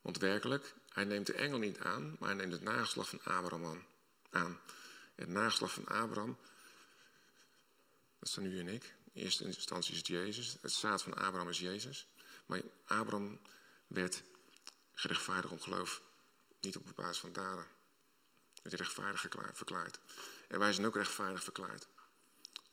[0.00, 3.84] Want werkelijk, hij neemt de engel niet aan, maar hij neemt het nageslag van Abraham
[4.30, 4.60] aan.
[5.14, 6.36] Het nageslag van Abraham,
[8.18, 8.96] dat zijn u en ik.
[9.12, 10.56] In eerste instantie is het Jezus.
[10.60, 12.06] Het zaad van Abraham is Jezus.
[12.46, 13.40] Maar Abraham
[13.86, 14.22] werd
[14.94, 16.02] gerechtvaardigd om geloof.
[16.60, 17.66] Niet op basis van daden.
[18.62, 19.20] Hij rechtvaardig
[19.52, 19.98] verklaard.
[20.48, 21.86] En wij zijn ook rechtvaardig verklaard.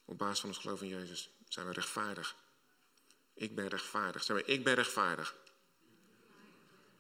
[0.06, 2.36] Op basis van ons geloof in Jezus zijn we rechtvaardig.
[3.34, 4.24] Ik ben rechtvaardig.
[4.24, 5.36] Zeg maar, ik ben rechtvaardig.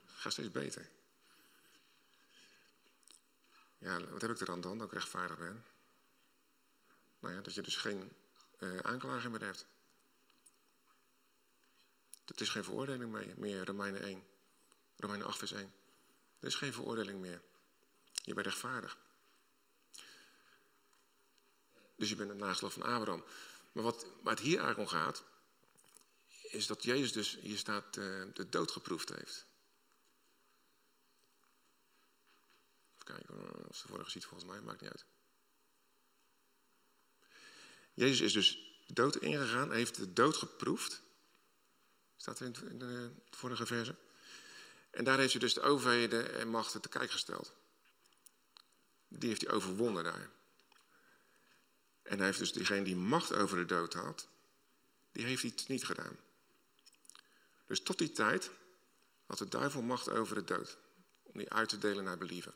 [0.05, 0.89] Ga steeds beter.
[3.77, 5.65] Ja, wat heb ik er dan dan dat ik rechtvaardig ben?
[7.19, 8.11] Nou ja, dat je dus geen
[8.59, 9.65] uh, aanklager meer hebt.
[12.25, 14.23] Het is geen veroordeling meer, meer, Romeinen 1.
[14.97, 15.73] Romeinen 8 vers 1.
[16.39, 17.41] Er is geen veroordeling meer.
[18.11, 18.97] Je bent rechtvaardig.
[21.95, 23.23] Dus je bent een nageslag van Abraham.
[23.71, 25.23] Maar wat, waar het hier eigenlijk om gaat,
[26.41, 29.45] is dat Jezus dus, hier staat, uh, de dood geproefd heeft.
[32.93, 35.05] Even kijken, als de vorige ziet volgens mij, maakt niet uit.
[37.95, 41.01] Jezus is dus dood ingegaan, heeft de dood geproefd.
[42.17, 43.95] Staat er in de vorige verse.
[44.89, 47.53] En daar heeft hij dus de overheden en machten te kijk gesteld.
[49.07, 50.29] Die heeft hij overwonnen daar.
[52.01, 54.27] En hij heeft dus diegene die macht over de dood had,
[55.11, 56.17] die heeft hij niet gedaan.
[57.65, 58.51] Dus tot die tijd
[59.25, 60.77] had de duivel macht over de dood.
[61.23, 62.53] Om die uit te delen naar believen.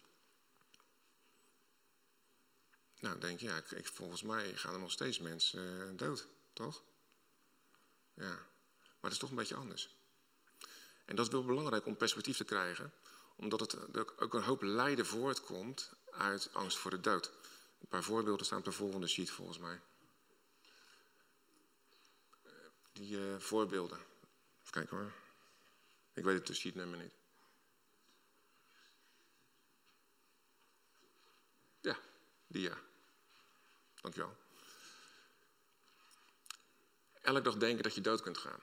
[2.99, 6.83] Nou, denk je, ja, ik, volgens mij gaan er nog steeds mensen uh, dood, toch?
[8.13, 9.95] Ja, maar het is toch een beetje anders.
[11.05, 12.93] En dat is wel belangrijk om perspectief te krijgen,
[13.35, 17.31] omdat het ook een hoop lijden voortkomt uit angst voor de dood.
[17.79, 19.81] Een paar voorbeelden staan op de volgende sheet volgens mij.
[22.91, 23.97] Die uh, voorbeelden.
[24.59, 25.11] Even kijken hoor.
[26.13, 27.13] Ik weet het sheetnummer niet.
[31.81, 31.97] Ja,
[32.47, 32.77] die ja.
[34.01, 34.37] Dankjewel.
[37.21, 38.59] Elke dag denken dat je dood kunt gaan.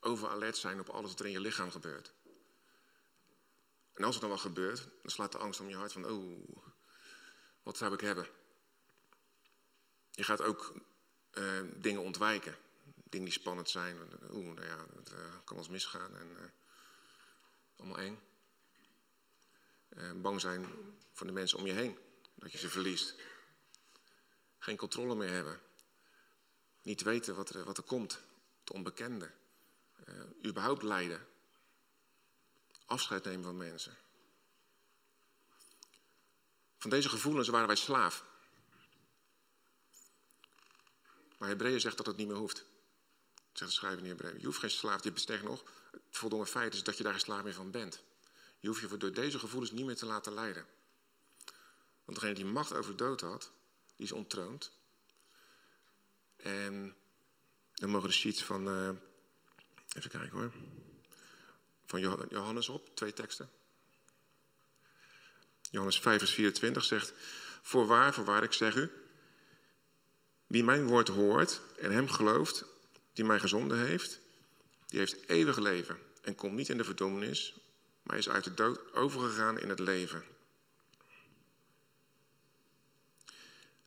[0.00, 2.12] Over alert zijn op alles wat er in je lichaam gebeurt.
[3.94, 6.48] En als het dan wel gebeurt, dan slaat de angst om je hart van, oh,
[7.62, 8.26] wat zou ik hebben?
[10.10, 10.74] Je gaat ook
[11.32, 12.56] uh, dingen ontwijken.
[12.94, 13.98] Dingen die spannend zijn.
[14.30, 16.16] Oeh, nou ja, het uh, kan ons misgaan.
[16.16, 16.44] En, uh,
[17.76, 18.20] allemaal eng.
[20.22, 20.66] bang zijn
[21.12, 21.98] voor de mensen om je heen.
[22.34, 23.14] Dat je ze verliest.
[24.64, 25.60] Geen controle meer hebben.
[26.82, 28.20] Niet weten wat er, wat er komt.
[28.60, 29.30] Het onbekende.
[30.44, 31.26] überhaupt lijden.
[32.86, 33.96] Afscheid nemen van mensen.
[36.78, 38.24] Van deze gevoelens waren wij slaaf.
[41.38, 42.64] Maar Hebreeën zegt dat het niet meer hoeft.
[43.52, 44.38] Zegt de schrijver in Hebreeën.
[44.38, 45.62] Je hoeft geen slaaf, je besteegt nog.
[45.90, 48.02] Het voldongen feit is dat je daar geen slaaf meer van bent.
[48.60, 50.66] Je hoeft je door deze gevoelens niet meer te laten leiden.
[52.04, 53.52] Want degene die macht over de dood had,
[53.96, 54.72] die is ontroond.
[56.36, 56.94] En
[57.74, 58.90] dan mogen de sheets van, uh,
[59.96, 60.52] even kijken hoor,
[61.86, 63.50] van Johannes op, twee teksten.
[65.70, 67.12] Johannes 5, vers 24 zegt:
[67.62, 68.90] Voorwaar, voorwaar, ik zeg u,
[70.46, 72.64] wie mijn woord hoort en hem gelooft,
[73.12, 74.20] die mij gezonden heeft,
[74.86, 77.54] die heeft eeuwig leven en komt niet in de verdoemenis,
[78.02, 80.24] maar is uit de dood overgegaan in het leven.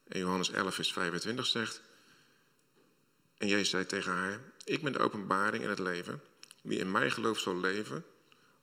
[0.10, 1.82] En Johannes 11, vers 25 zegt:
[3.38, 6.22] En Jezus zei tegen haar: Ik ben de openbaring en het leven.
[6.62, 8.06] Wie in mij gelooft zal leven,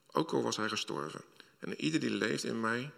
[0.07, 1.21] ook al was hij gestorven.
[1.59, 2.93] En ieder die leeft in mij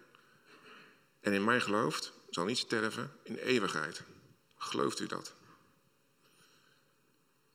[1.19, 4.01] en in mij gelooft, zal niet sterven in eeuwigheid.
[4.57, 5.33] Gelooft u dat?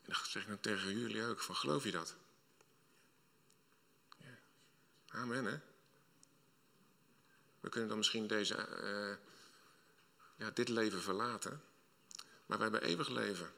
[0.02, 2.16] En dat zeg ik dan tegen jullie ook, van geloof je dat?
[5.06, 5.58] Amen, hè?
[7.60, 9.31] We kunnen dan misschien deze, uh,
[10.54, 11.62] dit leven verlaten,
[12.46, 13.52] maar wij hebben eeuwig leven.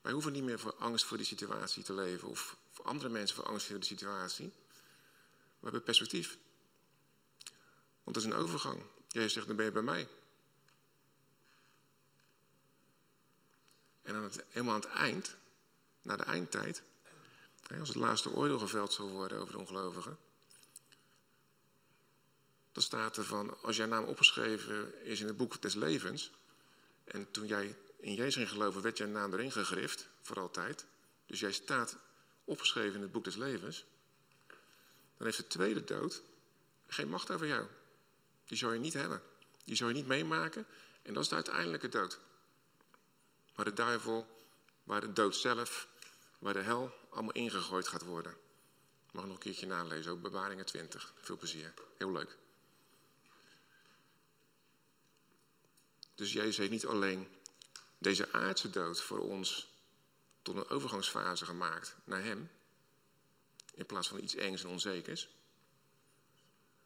[0.00, 3.36] Wij hoeven niet meer voor angst voor die situatie te leven of voor andere mensen
[3.36, 4.52] voor angst voor die situatie.
[5.58, 6.38] We hebben perspectief.
[8.04, 8.82] Want het is een overgang.
[9.08, 10.08] Jij zegt, dan ben je bij mij.
[14.02, 15.36] En aan het, helemaal aan het eind,
[16.02, 16.82] na de eindtijd,
[17.78, 20.18] als het laatste oordeel geveld zal worden over de ongelovigen,
[22.76, 26.30] dan staat er van, als jouw naam opgeschreven is in het boek des levens,
[27.04, 30.84] en toen jij in Jezus ging geloven, werd jouw naam erin gegrift, voor altijd.
[31.26, 31.96] Dus jij staat
[32.44, 33.84] opgeschreven in het boek des levens.
[35.16, 36.22] Dan heeft de tweede dood
[36.86, 37.66] geen macht over jou.
[38.46, 39.22] Die zou je niet hebben.
[39.64, 40.66] Die zou je niet meemaken.
[41.02, 42.18] En dat is de uiteindelijke dood.
[43.54, 44.26] Waar de duivel,
[44.84, 45.88] waar de dood zelf,
[46.38, 48.36] waar de hel allemaal ingegooid gaat worden.
[49.12, 51.12] mag nog een keertje nalezen, ook Bewaringen 20.
[51.20, 51.74] Veel plezier.
[51.96, 52.36] Heel leuk.
[56.16, 57.28] Dus Jezus heeft niet alleen
[57.98, 59.68] deze aardse dood voor ons
[60.42, 62.50] tot een overgangsfase gemaakt naar Hem.
[63.74, 65.28] In plaats van iets engs en onzekers.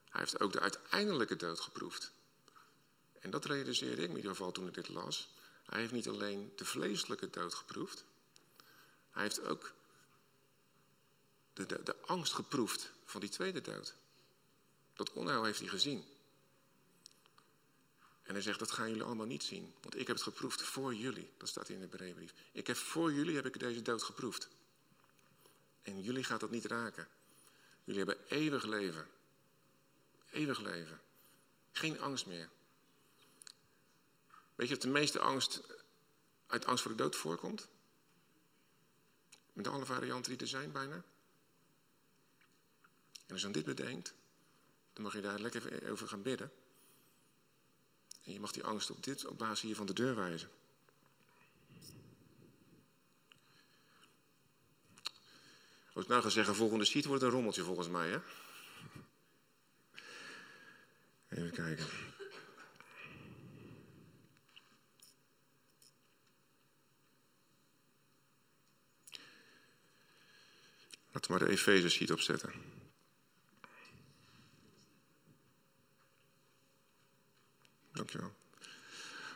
[0.08, 2.12] Hij heeft ook de uiteindelijke dood geproefd.
[3.20, 5.28] En dat realiseerde ik in ieder geval toen ik dit las.
[5.64, 8.04] Hij heeft niet alleen de vleeselijke dood geproefd.
[9.10, 9.72] Hij heeft ook
[11.52, 13.94] de, de, de angst geproefd van die tweede dood.
[14.94, 16.04] Dat onheil heeft hij gezien.
[18.30, 19.74] En hij zegt, dat gaan jullie allemaal niet zien.
[19.80, 21.30] Want ik heb het geproefd voor jullie.
[21.36, 22.34] Dat staat in de brevbrief.
[22.52, 24.48] Ik heb voor jullie heb ik deze dood geproefd.
[25.82, 27.08] En jullie gaat dat niet raken.
[27.84, 29.08] Jullie hebben eeuwig leven.
[30.30, 31.00] Eeuwig leven.
[31.72, 32.48] Geen angst meer.
[34.54, 35.62] Weet je dat de meeste angst
[36.46, 37.68] uit angst voor de dood voorkomt?
[39.52, 41.04] Met alle varianten die er zijn bijna.
[43.26, 44.14] En als je dan dit bedenkt,
[44.92, 46.52] dan mag je daar lekker over gaan bidden.
[48.24, 50.50] En je mag die angst op, dit, op basis hier van de deur wijzen.
[55.92, 58.18] Als ik nou ga zeggen, volgende sheet wordt een rommeltje volgens mij, hè?
[61.28, 61.86] Even kijken.
[71.12, 72.79] Laten we maar de Efeze sheet opzetten.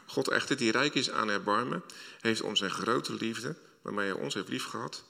[0.06, 1.82] God echter, die rijk is aan erbarmen,
[2.20, 5.04] heeft om zijn grote liefde, waarmee hij ons heeft liefgehad,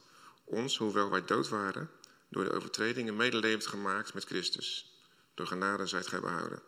[0.44, 1.90] ons, hoewel wij dood waren,
[2.28, 4.92] door de overtredingen medelevend gemaakt met Christus.
[5.34, 6.62] Door genade zijt gij behouden.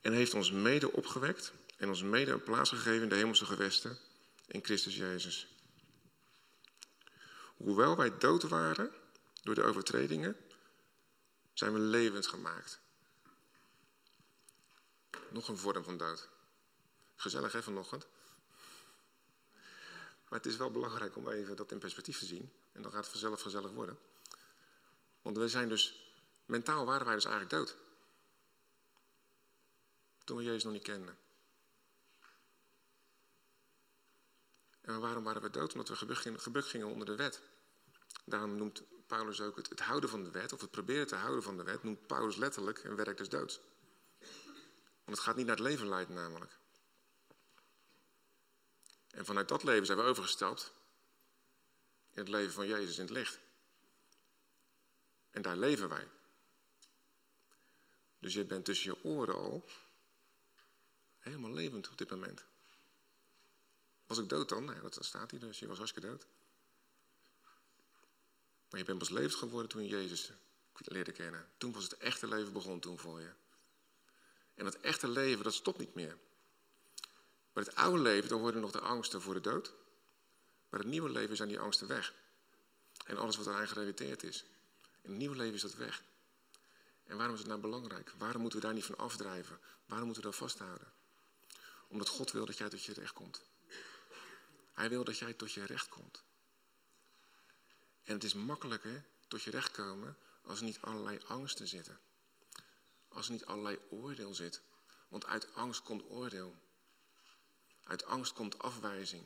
[0.00, 3.98] En heeft ons mede opgewekt en ons mede een plaats gegeven in de hemelse gewesten
[4.46, 5.48] in Christus Jezus.
[7.56, 8.92] Hoewel wij dood waren
[9.42, 10.36] door de overtredingen,
[11.52, 12.80] zijn we levend gemaakt.
[15.34, 16.28] Nog een vorm van dood.
[17.16, 18.06] Gezellig hè vanochtend?
[20.28, 22.52] Maar het is wel belangrijk om even dat in perspectief te zien.
[22.72, 23.98] En dan gaat het vanzelf gezellig worden.
[25.22, 26.12] Want we zijn dus,
[26.46, 27.76] mentaal waren wij dus eigenlijk dood.
[30.24, 31.18] Toen we Jezus nog niet kenden.
[34.80, 35.72] En waarom waren we dood?
[35.72, 37.40] Omdat we gebukt gingen onder de wet.
[38.24, 41.42] Daarom noemt Paulus ook het, het, houden van de wet, of het proberen te houden
[41.42, 43.60] van de wet, noemt Paulus letterlijk een werk des doods.
[45.04, 46.58] Want het gaat niet naar het leven leiden namelijk.
[49.10, 50.72] En vanuit dat leven zijn we overgestapt
[52.10, 53.38] in het leven van Jezus in het licht.
[55.30, 56.08] En daar leven wij.
[58.18, 59.64] Dus je bent tussen je oren al
[61.18, 62.44] helemaal levend op dit moment.
[64.06, 64.64] Was ik dood dan?
[64.64, 65.58] Nee, dat staat hier dus.
[65.58, 66.26] Je was hartstikke dood.
[68.70, 70.32] Maar je bent pas levend geworden toen je Jezus
[70.74, 71.48] leerde kennen.
[71.56, 73.32] Toen was het echte leven begon toen voor je.
[74.54, 76.18] En dat echte leven, dat stopt niet meer.
[77.52, 79.72] Maar het oude leven, dan worden nog de angsten voor de dood.
[80.68, 82.14] Maar het nieuwe leven zijn die angsten weg.
[83.06, 84.44] En alles wat eraan gerelateerd is.
[85.02, 86.02] In het nieuwe leven is dat weg.
[87.04, 88.12] En waarom is het nou belangrijk?
[88.18, 89.58] Waarom moeten we daar niet van afdrijven?
[89.86, 90.92] Waarom moeten we dat vasthouden?
[91.88, 93.42] Omdat God wil dat jij tot je recht komt.
[94.72, 96.22] Hij wil dat jij tot je recht komt.
[98.04, 101.98] En het is makkelijker tot je recht komen als er niet allerlei angsten zitten.
[103.14, 104.62] Als er niet allerlei oordeel zit.
[105.08, 106.56] Want uit angst komt oordeel.
[107.84, 109.24] Uit angst komt afwijzing.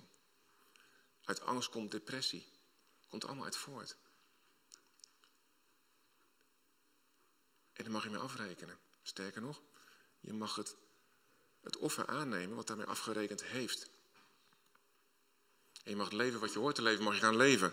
[1.25, 2.47] Uit angst komt depressie.
[3.09, 3.97] Komt allemaal uit voort.
[7.73, 8.79] En daar mag je mee afrekenen.
[9.03, 9.61] Sterker nog,
[10.21, 10.77] je mag het,
[11.61, 13.91] het offer aannemen wat daarmee afgerekend heeft.
[15.83, 17.73] En je mag leven wat je hoort te leven, mag je gaan leven.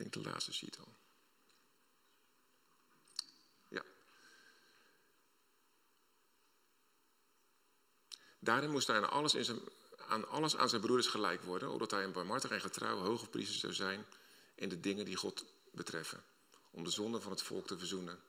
[0.00, 0.96] Denk de laatste sheet al.
[8.40, 9.60] Daarin moest hij aan alles, in zijn,
[10.08, 13.58] aan alles aan zijn broeders gelijk worden, opdat hij een barmhartig en getrouw hoge priester
[13.58, 14.06] zou zijn
[14.54, 16.24] in de dingen die God betreffen,
[16.70, 18.20] om de zonde van het volk te verzoenen.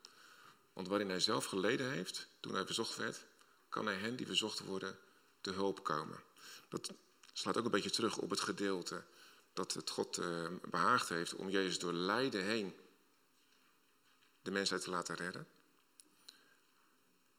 [0.73, 3.25] Want waarin hij zelf geleden heeft, toen hij verzocht werd,
[3.69, 4.97] kan hij hen die verzocht worden
[5.41, 6.23] te hulp komen.
[6.69, 6.91] Dat
[7.33, 9.03] slaat ook een beetje terug op het gedeelte
[9.53, 12.75] dat het God uh, behaagd heeft om Jezus door lijden heen
[14.41, 15.47] de mensheid te laten redden.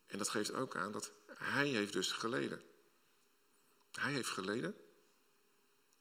[0.07, 2.63] En dat geeft ook aan dat hij heeft dus geleden.
[3.93, 4.77] Hij heeft geleden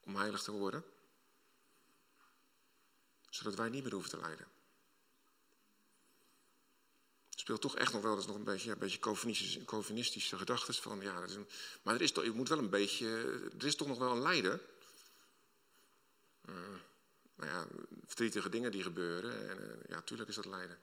[0.00, 0.84] om heilig te worden,
[3.28, 4.46] zodat wij niet meer hoeven te lijden.
[7.30, 10.74] Het speelt toch echt nog wel eens nog een beetje, een beetje Calvinistische, Calvinistische gedachten
[10.74, 11.26] van, ja,
[11.82, 13.08] maar er is toch, je moet wel een beetje,
[13.58, 14.60] er is toch nog wel een lijden.
[17.34, 17.66] Nou ja,
[18.06, 20.78] verdrietige dingen die gebeuren, en uh, ja, tuurlijk is dat lijden.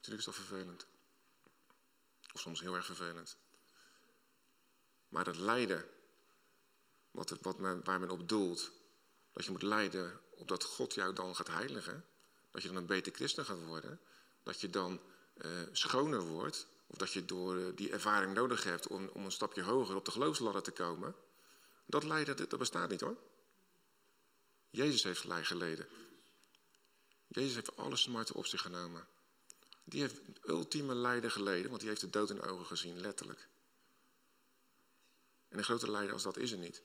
[0.00, 0.86] Tuurlijk is dat vervelend.
[2.32, 3.36] Of soms heel erg vervelend.
[5.08, 5.84] Maar het lijden,
[7.10, 8.70] wat, wat men, waar men op doelt,
[9.32, 12.04] dat je moet lijden opdat God jou dan gaat heiligen,
[12.50, 14.00] dat je dan een beter christen gaat worden,
[14.42, 15.00] dat je dan
[15.36, 19.32] uh, schoner wordt, of dat je door uh, die ervaring nodig hebt om, om een
[19.32, 21.14] stapje hoger op de geloofsladder te komen,
[21.86, 23.16] dat lijden, dat bestaat niet hoor.
[24.72, 25.86] Jezus heeft geleden.
[27.28, 29.06] Jezus heeft alle smarten op zich genomen.
[29.84, 33.48] Die heeft ultieme lijden geleden, want die heeft de dood in de ogen gezien, letterlijk.
[35.48, 36.82] En een groter lijden als dat is er niet.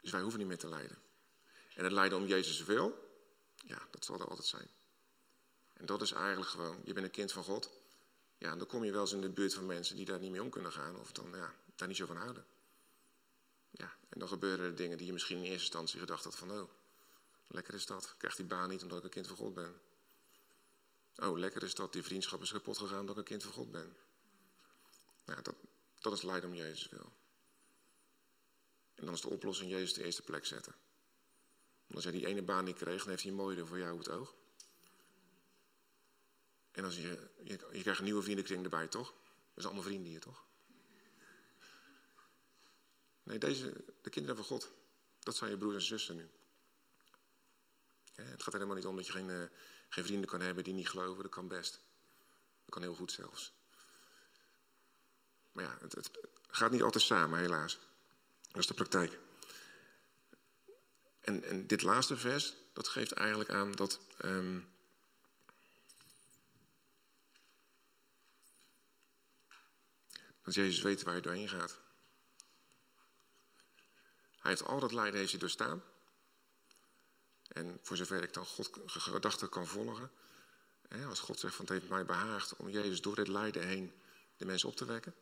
[0.00, 1.02] Dus wij hoeven niet meer te lijden.
[1.74, 3.10] En het lijden om Jezus wil,
[3.66, 4.70] ja, dat zal er altijd zijn.
[5.72, 7.70] En dat is eigenlijk gewoon, je bent een kind van God.
[8.38, 10.42] Ja, dan kom je wel eens in de buurt van mensen die daar niet mee
[10.42, 10.98] om kunnen gaan.
[10.98, 12.46] Of dan ja, daar niet zo van houden.
[13.72, 16.50] Ja, en dan gebeuren er dingen die je misschien in eerste instantie gedacht had van...
[16.50, 16.70] Oh,
[17.46, 18.04] lekker is dat.
[18.04, 19.80] Ik krijg die baan niet omdat ik een kind van God ben.
[21.16, 21.92] Oh, lekker is dat.
[21.92, 23.96] Die vriendschap is kapot gegaan omdat ik een kind van God ben.
[25.24, 25.54] Nou, dat,
[26.00, 27.12] dat is lijden om Jezus wil.
[28.94, 30.74] En dan is de oplossing Jezus de eerste plek zetten.
[31.94, 33.98] als hij die ene baan niet kreeg, dan heeft hij een mooiere voor jou op
[33.98, 34.34] het oog.
[36.72, 39.08] En als je, je, je krijgt een nieuwe vriendenkring erbij, toch?
[39.08, 40.44] Dat zijn allemaal vrienden hier, toch?
[43.22, 44.70] Nee, deze, de kinderen van God,
[45.18, 46.30] dat zijn je broers en zussen nu.
[48.14, 49.44] het gaat helemaal niet om dat je geen, uh,
[49.88, 51.22] geen vrienden kan hebben die niet geloven.
[51.22, 51.80] Dat kan best.
[52.64, 53.52] Dat kan heel goed zelfs.
[55.52, 56.10] Maar ja, het, het
[56.48, 57.78] gaat niet altijd samen, helaas.
[58.48, 59.18] Dat is de praktijk.
[61.20, 64.00] En, en dit laatste vers, dat geeft eigenlijk aan dat.
[64.24, 64.70] Um,
[70.42, 71.80] dat Jezus weet waar je doorheen gaat.
[74.42, 75.82] Hij heeft al dat lijden heeft hij doorstaan.
[77.48, 80.10] En voor zover ik dan God gedachten kan volgen.
[81.08, 83.92] Als God zegt van het heeft mij behaagd om Jezus door dit lijden heen
[84.36, 85.14] de mensen op te wekken.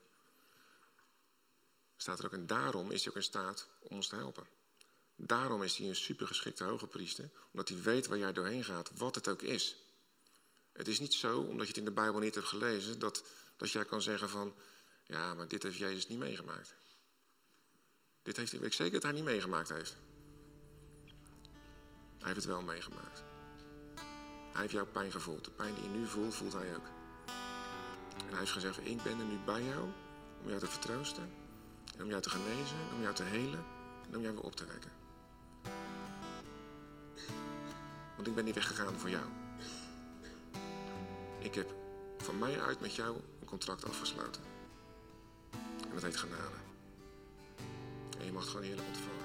[1.96, 4.46] Staat er ook en daarom is hij ook in staat om ons te helpen.
[5.16, 7.30] Daarom is hij een supergeschikte hoge priester.
[7.50, 9.76] Omdat hij weet waar jij doorheen gaat, wat het ook is.
[10.72, 13.24] Het is niet zo, omdat je het in de Bijbel niet hebt gelezen, dat,
[13.56, 14.54] dat jij kan zeggen van...
[15.06, 16.74] Ja, maar dit heeft Jezus niet meegemaakt.
[18.30, 19.96] Dit heeft, weet zeker dat hij niet meegemaakt heeft.
[22.18, 23.22] Hij heeft het wel meegemaakt.
[24.52, 25.44] Hij heeft jouw pijn gevoeld.
[25.44, 26.86] De pijn die je nu voelt, voelt hij ook.
[28.16, 29.88] En hij heeft gezegd, ik ben er nu bij jou
[30.42, 31.30] om jou te vertroosten.
[31.96, 33.64] En om jou te genezen, om jou te helen
[34.08, 34.90] en om jou weer op te wekken.
[38.16, 39.24] Want ik ben niet weggegaan voor jou.
[41.38, 41.74] Ik heb
[42.18, 44.42] van mij uit met jou een contract afgesloten.
[45.82, 46.59] En dat heet genade.
[48.20, 49.19] En je mag het gewoon heerlijk ontvangen.